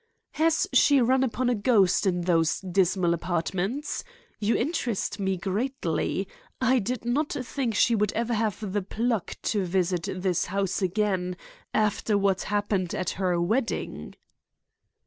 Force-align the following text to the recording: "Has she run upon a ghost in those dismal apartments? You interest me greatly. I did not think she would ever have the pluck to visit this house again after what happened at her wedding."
"Has 0.31 0.67
she 0.73 0.99
run 0.99 1.23
upon 1.23 1.47
a 1.47 1.53
ghost 1.53 2.07
in 2.07 2.21
those 2.21 2.59
dismal 2.61 3.13
apartments? 3.13 4.03
You 4.39 4.55
interest 4.57 5.19
me 5.19 5.37
greatly. 5.37 6.27
I 6.59 6.79
did 6.79 7.05
not 7.05 7.33
think 7.33 7.75
she 7.75 7.93
would 7.93 8.11
ever 8.13 8.33
have 8.33 8.73
the 8.73 8.81
pluck 8.81 9.37
to 9.43 9.63
visit 9.63 10.09
this 10.11 10.45
house 10.45 10.81
again 10.81 11.37
after 11.71 12.17
what 12.17 12.41
happened 12.49 12.95
at 12.95 13.11
her 13.11 13.39
wedding." 13.39 14.15